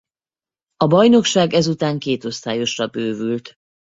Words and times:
A 0.77 0.87
bajnokság 0.87 1.53
ezután 1.53 1.99
két 1.99 2.25
osztályosra 2.25 2.87
bővült. 2.87 3.55